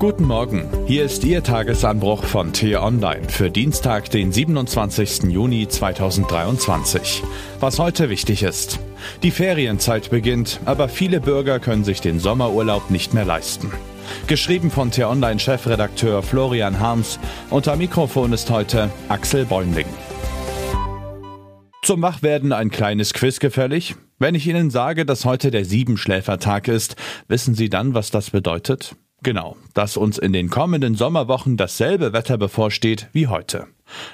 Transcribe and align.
Guten 0.00 0.24
Morgen, 0.24 0.68
hier 0.86 1.04
ist 1.04 1.24
Ihr 1.24 1.42
Tagesanbruch 1.42 2.24
von 2.24 2.52
T-Online 2.52 3.28
für 3.28 3.50
Dienstag, 3.50 4.10
den 4.10 4.32
27. 4.32 5.30
Juni 5.30 5.68
2023. 5.68 7.22
Was 7.60 7.78
heute 7.78 8.10
wichtig 8.10 8.42
ist. 8.42 8.80
Die 9.22 9.30
Ferienzeit 9.30 10.10
beginnt, 10.10 10.60
aber 10.64 10.88
viele 10.88 11.20
Bürger 11.20 11.60
können 11.60 11.84
sich 11.84 12.00
den 12.00 12.18
Sommerurlaub 12.18 12.90
nicht 12.90 13.14
mehr 13.14 13.24
leisten. 13.24 13.70
Geschrieben 14.26 14.70
von 14.70 14.90
T-Online-Chefredakteur 14.90 16.22
Florian 16.22 16.80
Harms. 16.80 17.20
Unter 17.48 17.76
Mikrofon 17.76 18.32
ist 18.32 18.50
heute 18.50 18.90
Axel 19.08 19.44
Bäumling. 19.46 19.86
Zum 21.82 22.02
Wachwerden 22.02 22.52
ein 22.52 22.70
kleines 22.70 23.14
Quiz 23.14 23.38
gefällig? 23.38 23.94
Wenn 24.18 24.34
ich 24.34 24.46
Ihnen 24.46 24.70
sage, 24.70 25.06
dass 25.06 25.24
heute 25.24 25.50
der 25.50 25.64
Siebenschläfertag 25.64 26.66
ist, 26.66 26.96
wissen 27.28 27.54
Sie 27.54 27.68
dann, 27.68 27.94
was 27.94 28.10
das 28.10 28.30
bedeutet? 28.30 28.96
Genau, 29.24 29.56
dass 29.72 29.96
uns 29.96 30.18
in 30.18 30.34
den 30.34 30.50
kommenden 30.50 30.96
Sommerwochen 30.96 31.56
dasselbe 31.56 32.12
Wetter 32.12 32.36
bevorsteht 32.36 33.08
wie 33.12 33.26
heute. 33.26 33.66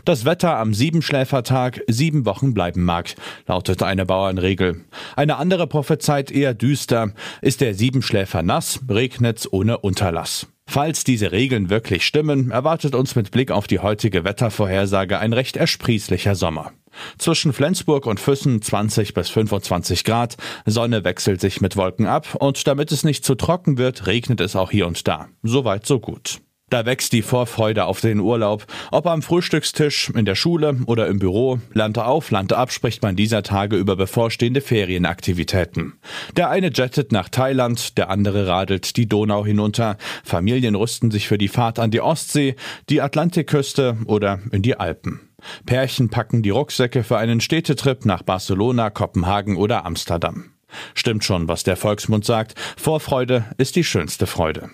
Das 0.04 0.24
Wetter 0.24 0.56
am 0.56 0.72
Siebenschläfertag 0.72 1.80
sieben 1.88 2.24
Wochen 2.26 2.54
bleiben 2.54 2.84
mag, 2.84 3.16
lautet 3.48 3.82
eine 3.82 4.06
Bauernregel. 4.06 4.84
Eine 5.16 5.36
andere 5.36 5.66
prophezeit 5.66 6.30
eher 6.30 6.54
düster. 6.54 7.12
Ist 7.42 7.60
der 7.60 7.74
Siebenschläfer 7.74 8.44
nass, 8.44 8.78
regnet's 8.88 9.52
ohne 9.52 9.78
Unterlass. 9.78 10.46
Falls 10.70 11.02
diese 11.02 11.32
Regeln 11.32 11.68
wirklich 11.68 12.06
stimmen, 12.06 12.52
erwartet 12.52 12.94
uns 12.94 13.16
mit 13.16 13.32
Blick 13.32 13.50
auf 13.50 13.66
die 13.66 13.80
heutige 13.80 14.22
Wettervorhersage 14.22 15.18
ein 15.18 15.32
recht 15.32 15.56
ersprießlicher 15.56 16.36
Sommer. 16.36 16.70
Zwischen 17.18 17.52
Flensburg 17.52 18.06
und 18.06 18.20
Füssen 18.20 18.62
20 18.62 19.12
bis 19.12 19.30
25 19.30 20.04
Grad, 20.04 20.36
Sonne 20.66 21.02
wechselt 21.02 21.40
sich 21.40 21.60
mit 21.60 21.76
Wolken 21.76 22.06
ab 22.06 22.36
und 22.38 22.68
damit 22.68 22.92
es 22.92 23.02
nicht 23.02 23.24
zu 23.24 23.34
trocken 23.34 23.78
wird, 23.78 24.06
regnet 24.06 24.40
es 24.40 24.54
auch 24.54 24.70
hier 24.70 24.86
und 24.86 25.08
da. 25.08 25.26
Soweit 25.42 25.86
so 25.86 25.98
gut. 25.98 26.40
Da 26.70 26.86
wächst 26.86 27.12
die 27.12 27.22
Vorfreude 27.22 27.84
auf 27.84 28.00
den 28.00 28.20
Urlaub. 28.20 28.64
Ob 28.92 29.06
am 29.06 29.22
Frühstückstisch, 29.22 30.10
in 30.10 30.24
der 30.24 30.36
Schule 30.36 30.78
oder 30.86 31.08
im 31.08 31.18
Büro, 31.18 31.58
Land 31.72 31.98
auf, 31.98 32.30
Land 32.30 32.52
ab 32.52 32.72
spricht 32.72 33.02
man 33.02 33.16
dieser 33.16 33.42
Tage 33.42 33.76
über 33.76 33.96
bevorstehende 33.96 34.60
Ferienaktivitäten. 34.60 35.94
Der 36.36 36.48
eine 36.48 36.70
jettet 36.72 37.10
nach 37.10 37.28
Thailand, 37.28 37.98
der 37.98 38.08
andere 38.08 38.46
radelt 38.46 38.96
die 38.96 39.08
Donau 39.08 39.44
hinunter. 39.44 39.98
Familien 40.22 40.76
rüsten 40.76 41.10
sich 41.10 41.26
für 41.26 41.38
die 41.38 41.48
Fahrt 41.48 41.80
an 41.80 41.90
die 41.90 42.00
Ostsee, 42.00 42.54
die 42.88 43.00
Atlantikküste 43.00 43.96
oder 44.06 44.38
in 44.52 44.62
die 44.62 44.76
Alpen. 44.76 45.20
Pärchen 45.66 46.08
packen 46.08 46.42
die 46.42 46.50
Rucksäcke 46.50 47.02
für 47.02 47.18
einen 47.18 47.40
Städtetrip 47.40 48.04
nach 48.04 48.22
Barcelona, 48.22 48.90
Kopenhagen 48.90 49.56
oder 49.56 49.84
Amsterdam. 49.84 50.52
Stimmt 50.94 51.24
schon, 51.24 51.48
was 51.48 51.64
der 51.64 51.76
Volksmund 51.76 52.24
sagt. 52.24 52.54
Vorfreude 52.76 53.44
ist 53.58 53.74
die 53.74 53.84
schönste 53.84 54.28
Freude. 54.28 54.70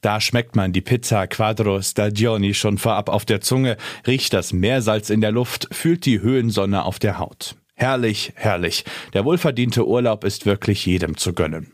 Da 0.00 0.20
schmeckt 0.20 0.56
man 0.56 0.72
die 0.72 0.80
Pizza 0.80 1.26
Quadro 1.26 1.80
Stagioni 1.82 2.54
schon 2.54 2.78
vorab 2.78 3.08
auf 3.08 3.24
der 3.24 3.40
Zunge, 3.40 3.76
riecht 4.06 4.32
das 4.32 4.52
Meersalz 4.52 5.10
in 5.10 5.20
der 5.20 5.32
Luft, 5.32 5.68
fühlt 5.72 6.06
die 6.06 6.20
Höhensonne 6.20 6.84
auf 6.84 6.98
der 6.98 7.18
Haut. 7.18 7.56
Herrlich, 7.74 8.32
herrlich. 8.36 8.84
Der 9.12 9.24
wohlverdiente 9.24 9.86
Urlaub 9.86 10.24
ist 10.24 10.46
wirklich 10.46 10.86
jedem 10.86 11.16
zu 11.16 11.32
gönnen. 11.32 11.72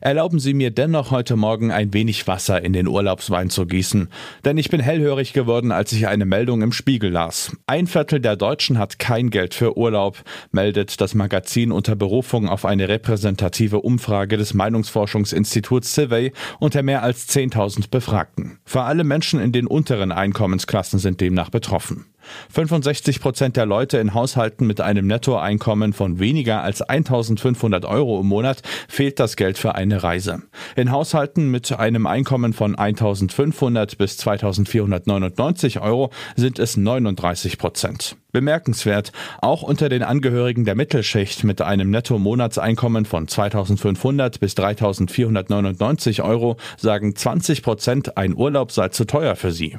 Erlauben 0.00 0.38
Sie 0.38 0.54
mir 0.54 0.70
dennoch 0.70 1.10
heute 1.10 1.36
Morgen 1.36 1.70
ein 1.70 1.92
wenig 1.92 2.26
Wasser 2.26 2.62
in 2.62 2.72
den 2.72 2.86
Urlaubswein 2.86 3.50
zu 3.50 3.66
gießen, 3.66 4.08
denn 4.44 4.58
ich 4.58 4.70
bin 4.70 4.80
hellhörig 4.80 5.32
geworden, 5.32 5.72
als 5.72 5.92
ich 5.92 6.06
eine 6.06 6.26
Meldung 6.26 6.62
im 6.62 6.72
Spiegel 6.72 7.10
las. 7.10 7.56
Ein 7.66 7.86
Viertel 7.86 8.20
der 8.20 8.36
Deutschen 8.36 8.78
hat 8.78 8.98
kein 8.98 9.30
Geld 9.30 9.54
für 9.54 9.76
Urlaub, 9.76 10.22
meldet 10.52 11.00
das 11.00 11.14
Magazin 11.14 11.72
unter 11.72 11.96
Berufung 11.96 12.48
auf 12.48 12.64
eine 12.64 12.88
repräsentative 12.88 13.80
Umfrage 13.80 14.36
des 14.36 14.54
Meinungsforschungsinstituts 14.54 15.94
Civey 15.94 16.32
unter 16.60 16.82
mehr 16.82 17.02
als 17.02 17.28
10.000 17.28 17.90
Befragten. 17.90 18.58
Vor 18.64 18.84
allem 18.84 19.08
Menschen 19.08 19.40
in 19.40 19.52
den 19.52 19.66
unteren 19.66 20.12
Einkommensklassen 20.12 20.98
sind 20.98 21.20
demnach 21.20 21.50
betroffen. 21.50 22.06
65 22.52 23.20
Prozent 23.20 23.56
der 23.56 23.66
Leute 23.66 23.98
in 23.98 24.14
Haushalten 24.14 24.66
mit 24.66 24.80
einem 24.80 25.06
Nettoeinkommen 25.06 25.92
von 25.92 26.18
weniger 26.18 26.62
als 26.62 26.82
1500 26.82 27.84
Euro 27.84 28.20
im 28.20 28.26
Monat 28.26 28.62
fehlt 28.88 29.20
das 29.20 29.36
Geld 29.36 29.58
für 29.58 29.74
eine 29.74 30.02
Reise. 30.02 30.42
In 30.76 30.90
Haushalten 30.90 31.50
mit 31.50 31.72
einem 31.72 32.06
Einkommen 32.06 32.52
von 32.52 32.74
1500 32.74 33.98
bis 33.98 34.16
2499 34.18 35.80
Euro 35.80 36.10
sind 36.36 36.58
es 36.58 36.76
39 36.76 37.58
Prozent. 37.58 38.16
Bemerkenswert, 38.32 39.12
auch 39.40 39.62
unter 39.62 39.88
den 39.88 40.02
Angehörigen 40.02 40.66
der 40.66 40.74
Mittelschicht 40.74 41.42
mit 41.44 41.62
einem 41.62 41.88
Netto-Monatseinkommen 41.90 43.06
von 43.06 43.28
2500 43.28 44.40
bis 44.40 44.54
3499 44.54 46.22
Euro 46.22 46.58
sagen 46.76 47.16
20 47.16 47.62
Prozent, 47.62 48.18
ein 48.18 48.36
Urlaub 48.36 48.72
sei 48.72 48.90
zu 48.90 49.06
teuer 49.06 49.36
für 49.36 49.52
sie. 49.52 49.78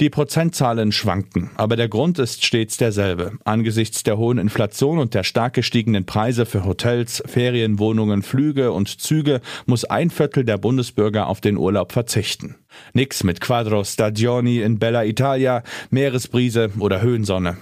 Die 0.00 0.10
Prozentzahlen 0.10 0.92
schwanken, 0.92 1.50
aber 1.56 1.76
der 1.76 1.88
Grund 1.88 2.18
ist 2.18 2.44
stets 2.44 2.76
derselbe. 2.76 3.32
Angesichts 3.44 4.02
der 4.02 4.18
hohen 4.18 4.38
Inflation 4.38 4.98
und 4.98 5.14
der 5.14 5.24
stark 5.24 5.54
gestiegenen 5.54 6.06
Preise 6.06 6.46
für 6.46 6.64
Hotels, 6.64 7.22
Ferienwohnungen, 7.26 8.22
Flüge 8.22 8.72
und 8.72 9.00
Züge 9.00 9.40
muss 9.66 9.84
ein 9.84 10.10
Viertel 10.10 10.44
der 10.44 10.58
Bundesbürger 10.58 11.26
auf 11.28 11.40
den 11.40 11.56
Urlaub 11.56 11.92
verzichten. 11.92 12.56
Nix 12.92 13.24
mit 13.24 13.40
Quadro 13.40 13.84
Stagioni 13.84 14.60
in 14.60 14.78
Bella 14.78 15.04
Italia, 15.04 15.62
Meeresbrise 15.90 16.70
oder 16.78 17.00
Höhensonne. 17.00 17.56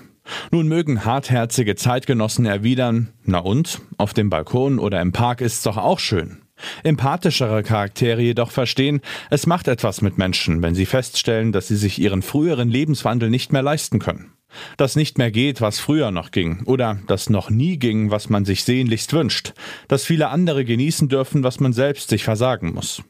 Nun 0.51 0.69
mögen 0.69 1.05
hartherzige 1.05 1.77
Zeitgenossen 1.77 2.47
erwidern, 2.47 3.11
na 3.25 3.39
und, 3.39 3.81
auf 3.99 4.15
dem 4.15 4.31
Balkon 4.31 4.79
oder 4.79 5.01
im 5.01 5.13
Park 5.13 5.41
ist's 5.41 5.63
doch 5.63 5.77
auch 5.77 5.99
schön. 5.99 6.44
Empathischere 6.83 7.63
Charaktere 7.63 8.23
jedoch 8.23 8.51
verstehen, 8.51 9.01
es 9.31 9.47
macht 9.47 9.69
etwas 9.69 10.03
mit 10.03 10.19
Menschen, 10.19 10.63
wenn 10.63 10.75
sie 10.75 10.87
feststellen, 10.87 11.53
dass 11.53 11.69
sie 11.69 11.77
sich 11.77 11.99
ihren 11.99 12.23
früheren 12.23 12.69
Lebenswandel 12.69 13.31
nicht 13.31 13.53
mehr 13.53 13.63
leisten 13.63 13.99
können. 13.99 14.33
Dass 14.77 14.95
nicht 14.95 15.19
mehr 15.19 15.33
geht, 15.33 15.61
was 15.61 15.81
früher 15.81 16.13
noch 16.13 16.31
ging, 16.31 16.63
oder 16.67 17.01
dass 17.09 17.29
noch 17.29 17.51
nie 17.51 17.79
ging, 17.79 18.11
was 18.11 18.29
man 18.29 18.45
sich 18.45 18.63
sehnlichst 18.63 19.13
wünscht, 19.13 19.53
dass 19.89 20.05
viele 20.05 20.29
andere 20.29 20.65
genießen 20.65 21.09
dürfen, 21.09 21.43
was 21.43 21.59
man 21.59 21.73
selbst 21.73 22.09
sich 22.09 22.23
versagen 22.23 22.73
muss. 22.73 23.03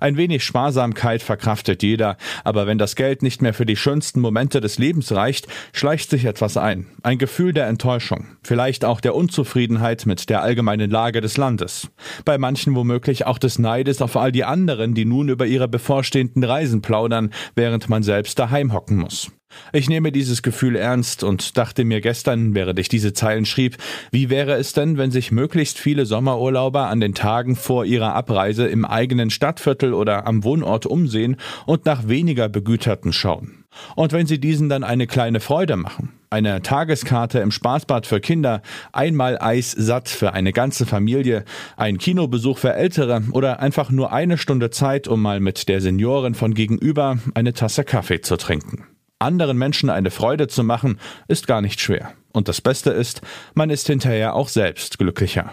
Ein 0.00 0.16
wenig 0.16 0.44
Sparsamkeit 0.44 1.22
verkraftet 1.22 1.82
jeder, 1.82 2.16
aber 2.44 2.66
wenn 2.66 2.78
das 2.78 2.96
Geld 2.96 3.22
nicht 3.22 3.42
mehr 3.42 3.54
für 3.54 3.66
die 3.66 3.76
schönsten 3.76 4.20
Momente 4.20 4.60
des 4.60 4.78
Lebens 4.78 5.12
reicht, 5.12 5.46
schleicht 5.72 6.10
sich 6.10 6.24
etwas 6.24 6.56
ein. 6.56 6.86
Ein 7.02 7.18
Gefühl 7.18 7.52
der 7.52 7.66
Enttäuschung, 7.66 8.26
vielleicht 8.42 8.84
auch 8.84 9.00
der 9.00 9.14
Unzufriedenheit 9.14 10.06
mit 10.06 10.28
der 10.30 10.42
allgemeinen 10.42 10.90
Lage 10.90 11.20
des 11.20 11.36
Landes. 11.36 11.88
Bei 12.24 12.38
manchen 12.38 12.74
womöglich 12.74 13.26
auch 13.26 13.38
des 13.38 13.58
Neides 13.58 14.02
auf 14.02 14.16
all 14.16 14.32
die 14.32 14.44
anderen, 14.44 14.94
die 14.94 15.04
nun 15.04 15.28
über 15.28 15.46
ihre 15.46 15.68
bevorstehenden 15.68 16.44
Reisen 16.44 16.82
plaudern, 16.82 17.30
während 17.54 17.88
man 17.88 18.02
selbst 18.02 18.38
daheim 18.38 18.72
hocken 18.72 18.96
muss. 18.96 19.30
Ich 19.72 19.88
nehme 19.88 20.12
dieses 20.12 20.42
Gefühl 20.42 20.76
ernst 20.76 21.22
und 21.22 21.56
dachte 21.56 21.84
mir 21.84 22.00
gestern, 22.00 22.54
während 22.54 22.78
ich 22.78 22.88
diese 22.88 23.12
Zeilen 23.12 23.46
schrieb, 23.46 23.76
wie 24.10 24.30
wäre 24.30 24.54
es 24.54 24.72
denn, 24.72 24.98
wenn 24.98 25.10
sich 25.10 25.30
möglichst 25.30 25.78
viele 25.78 26.06
Sommerurlauber 26.06 26.88
an 26.88 27.00
den 27.00 27.14
Tagen 27.14 27.56
vor 27.56 27.84
ihrer 27.84 28.14
Abreise 28.14 28.66
im 28.66 28.84
eigenen 28.84 29.30
Stadtviertel 29.30 29.94
oder 29.94 30.26
am 30.26 30.44
Wohnort 30.44 30.86
umsehen 30.86 31.36
und 31.66 31.86
nach 31.86 32.08
weniger 32.08 32.48
Begüterten 32.48 33.12
schauen. 33.12 33.64
Und 33.94 34.12
wenn 34.12 34.26
sie 34.26 34.40
diesen 34.40 34.68
dann 34.68 34.82
eine 34.82 35.06
kleine 35.06 35.38
Freude 35.38 35.76
machen, 35.76 36.10
eine 36.30 36.62
Tageskarte 36.62 37.38
im 37.38 37.52
Spaßbad 37.52 38.06
für 38.06 38.20
Kinder, 38.20 38.62
einmal 38.92 39.38
Eis 39.40 39.70
satt 39.70 40.08
für 40.08 40.32
eine 40.32 40.52
ganze 40.52 40.86
Familie, 40.86 41.44
ein 41.76 41.98
Kinobesuch 41.98 42.58
für 42.58 42.74
Ältere 42.74 43.22
oder 43.30 43.60
einfach 43.60 43.90
nur 43.90 44.12
eine 44.12 44.38
Stunde 44.38 44.70
Zeit, 44.70 45.06
um 45.06 45.22
mal 45.22 45.38
mit 45.38 45.68
der 45.68 45.80
Seniorin 45.80 46.34
von 46.34 46.54
gegenüber 46.54 47.18
eine 47.34 47.52
Tasse 47.52 47.84
Kaffee 47.84 48.20
zu 48.20 48.36
trinken. 48.36 48.89
Anderen 49.20 49.58
Menschen 49.58 49.90
eine 49.90 50.10
Freude 50.10 50.48
zu 50.48 50.64
machen, 50.64 50.98
ist 51.28 51.46
gar 51.46 51.60
nicht 51.60 51.80
schwer. 51.80 52.12
Und 52.32 52.48
das 52.48 52.60
Beste 52.60 52.90
ist, 52.90 53.20
man 53.54 53.70
ist 53.70 53.86
hinterher 53.86 54.34
auch 54.34 54.48
selbst 54.48 54.98
glücklicher. 54.98 55.52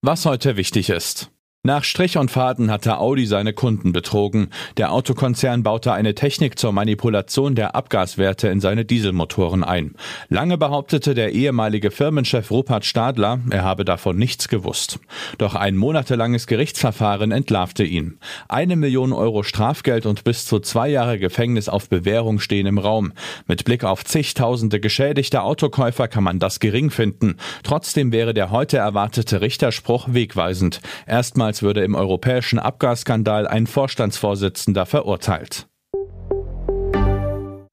Was 0.00 0.26
heute 0.26 0.56
wichtig 0.56 0.90
ist. 0.90 1.31
Nach 1.64 1.84
Strich 1.84 2.18
und 2.18 2.28
Faden 2.28 2.72
hatte 2.72 2.98
Audi 2.98 3.24
seine 3.24 3.52
Kunden 3.52 3.92
betrogen. 3.92 4.48
Der 4.78 4.90
Autokonzern 4.90 5.62
baute 5.62 5.92
eine 5.92 6.16
Technik 6.16 6.58
zur 6.58 6.72
Manipulation 6.72 7.54
der 7.54 7.76
Abgaswerte 7.76 8.48
in 8.48 8.58
seine 8.58 8.84
Dieselmotoren 8.84 9.62
ein. 9.62 9.94
Lange 10.28 10.58
behauptete 10.58 11.14
der 11.14 11.30
ehemalige 11.30 11.92
Firmenchef 11.92 12.50
Rupert 12.50 12.84
Stadler, 12.84 13.38
er 13.50 13.62
habe 13.62 13.84
davon 13.84 14.16
nichts 14.16 14.48
gewusst. 14.48 14.98
Doch 15.38 15.54
ein 15.54 15.76
monatelanges 15.76 16.48
Gerichtsverfahren 16.48 17.30
entlarvte 17.30 17.84
ihn. 17.84 18.18
Eine 18.48 18.74
Million 18.74 19.12
Euro 19.12 19.44
Strafgeld 19.44 20.04
und 20.04 20.24
bis 20.24 20.46
zu 20.46 20.58
zwei 20.58 20.88
Jahre 20.88 21.20
Gefängnis 21.20 21.68
auf 21.68 21.88
Bewährung 21.88 22.40
stehen 22.40 22.66
im 22.66 22.78
Raum. 22.78 23.12
Mit 23.46 23.64
Blick 23.64 23.84
auf 23.84 24.04
zigtausende 24.04 24.80
geschädigte 24.80 25.42
Autokäufer 25.42 26.08
kann 26.08 26.24
man 26.24 26.40
das 26.40 26.58
gering 26.58 26.90
finden. 26.90 27.36
Trotzdem 27.62 28.10
wäre 28.10 28.34
der 28.34 28.50
heute 28.50 28.78
erwartete 28.78 29.40
Richterspruch 29.40 30.08
wegweisend. 30.10 30.80
Erstmal 31.06 31.51
Damals 31.52 31.62
würde 31.62 31.84
im 31.84 31.94
europäischen 31.94 32.58
Abgasskandal 32.58 33.46
ein 33.46 33.66
Vorstandsvorsitzender 33.66 34.86
verurteilt. 34.86 35.68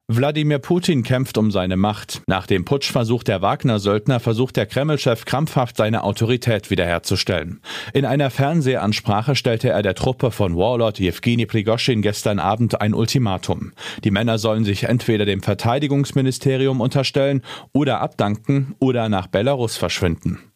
Wladimir 0.06 0.58
Putin 0.58 1.02
kämpft 1.02 1.38
um 1.38 1.50
seine 1.50 1.78
Macht. 1.78 2.20
Nach 2.26 2.46
dem 2.46 2.66
Putschversuch 2.66 3.22
der 3.22 3.40
Wagner-Söldner 3.40 4.20
versucht 4.20 4.58
der 4.58 4.66
Kreml-Chef 4.66 5.24
krampfhaft 5.24 5.78
seine 5.78 6.04
Autorität 6.04 6.70
wiederherzustellen. 6.70 7.62
In 7.94 8.04
einer 8.04 8.28
Fernsehansprache 8.28 9.34
stellte 9.34 9.70
er 9.70 9.80
der 9.80 9.94
Truppe 9.94 10.30
von 10.30 10.56
Warlord 10.56 10.98
Jewgeni 10.98 11.46
Prigoschin 11.46 12.02
gestern 12.02 12.38
Abend 12.38 12.82
ein 12.82 12.92
Ultimatum. 12.92 13.72
Die 14.04 14.10
Männer 14.10 14.36
sollen 14.36 14.64
sich 14.64 14.84
entweder 14.84 15.24
dem 15.24 15.42
Verteidigungsministerium 15.42 16.82
unterstellen 16.82 17.40
oder 17.72 18.02
abdanken 18.02 18.74
oder 18.78 19.08
nach 19.08 19.28
Belarus 19.28 19.78
verschwinden. 19.78 20.49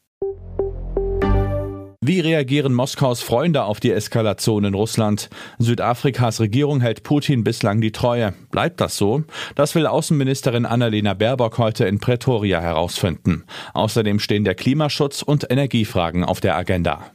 Wie 2.06 2.20
reagieren 2.20 2.74
Moskaus 2.74 3.22
Freunde 3.22 3.64
auf 3.64 3.80
die 3.80 3.90
Eskalation 3.90 4.64
in 4.64 4.74
Russland? 4.74 5.30
Südafrikas 5.58 6.38
Regierung 6.38 6.82
hält 6.82 7.02
Putin 7.02 7.44
bislang 7.44 7.80
die 7.80 7.92
Treue. 7.92 8.34
Bleibt 8.50 8.82
das 8.82 8.98
so? 8.98 9.24
Das 9.54 9.74
will 9.74 9.86
Außenministerin 9.86 10.66
Annalena 10.66 11.14
Baerbock 11.14 11.56
heute 11.56 11.86
in 11.86 12.00
Pretoria 12.00 12.60
herausfinden. 12.60 13.44
Außerdem 13.72 14.18
stehen 14.18 14.44
der 14.44 14.54
Klimaschutz 14.54 15.22
und 15.22 15.50
Energiefragen 15.50 16.24
auf 16.24 16.42
der 16.42 16.56
Agenda. 16.58 17.10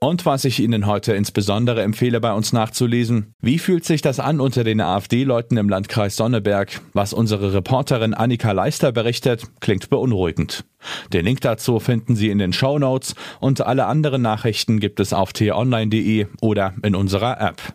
Und 0.00 0.26
was 0.26 0.44
ich 0.44 0.60
Ihnen 0.60 0.86
heute 0.86 1.14
insbesondere 1.14 1.82
empfehle, 1.82 2.20
bei 2.20 2.32
uns 2.32 2.52
nachzulesen. 2.52 3.34
Wie 3.40 3.58
fühlt 3.58 3.84
sich 3.84 4.02
das 4.02 4.20
an 4.20 4.40
unter 4.40 4.62
den 4.62 4.80
AfD-Leuten 4.80 5.56
im 5.56 5.68
Landkreis 5.68 6.16
Sonneberg? 6.16 6.80
Was 6.92 7.12
unsere 7.12 7.54
Reporterin 7.54 8.12
Annika 8.12 8.52
Leister 8.52 8.92
berichtet, 8.92 9.44
klingt 9.60 9.88
beunruhigend. 9.88 10.64
Den 11.12 11.24
Link 11.24 11.40
dazu 11.40 11.80
finden 11.80 12.14
Sie 12.14 12.28
in 12.28 12.38
den 12.38 12.52
Show 12.52 12.78
Notes 12.78 13.14
und 13.40 13.62
alle 13.62 13.86
anderen 13.86 14.22
Nachrichten 14.22 14.80
gibt 14.80 15.00
es 15.00 15.12
auf 15.12 15.32
t-online.de 15.32 16.26
oder 16.40 16.74
in 16.82 16.94
unserer 16.94 17.40
App. 17.40 17.74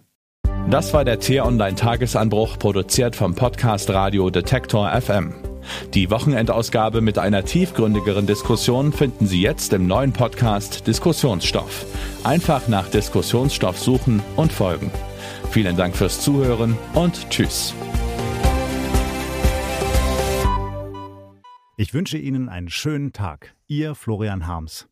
Das 0.69 0.93
war 0.93 1.03
der 1.03 1.19
T-Online 1.19 1.75
Tagesanbruch, 1.75 2.59
produziert 2.59 3.15
vom 3.15 3.35
Podcast 3.35 3.89
Radio 3.89 4.29
Detektor 4.29 4.89
FM. 5.01 5.50
Die 5.93 6.09
Wochenendausgabe 6.11 7.01
mit 7.01 7.17
einer 7.17 7.45
tiefgründigeren 7.45 8.27
Diskussion 8.27 8.93
finden 8.93 9.27
Sie 9.27 9.41
jetzt 9.41 9.73
im 9.73 9.87
neuen 9.87 10.13
Podcast 10.13 10.87
Diskussionsstoff. 10.87 11.85
Einfach 12.23 12.67
nach 12.67 12.87
Diskussionsstoff 12.89 13.79
suchen 13.79 14.21
und 14.35 14.51
folgen. 14.51 14.91
Vielen 15.51 15.77
Dank 15.77 15.95
fürs 15.95 16.21
Zuhören 16.21 16.77
und 16.93 17.29
Tschüss. 17.29 17.73
Ich 21.77 21.93
wünsche 21.93 22.17
Ihnen 22.17 22.47
einen 22.47 22.69
schönen 22.69 23.11
Tag. 23.11 23.55
Ihr 23.67 23.95
Florian 23.95 24.45
Harms. 24.45 24.90